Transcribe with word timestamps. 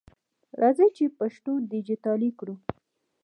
راځئ 0.61 0.89
چې 0.97 1.05
پښتو 1.19 1.51
ډیجټالي 1.69 2.29
کړو! 2.39 2.55